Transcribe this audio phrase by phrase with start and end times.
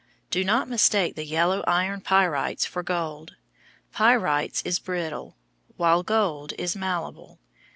[0.31, 3.35] Do not mistake the yellow iron pyrites for gold.
[3.93, 5.35] Pyrites is brittle,
[5.77, 7.37] while gold is malleable.